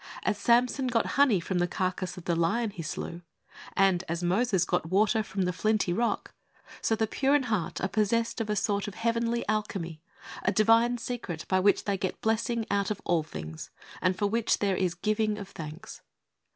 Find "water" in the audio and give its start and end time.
4.89-5.21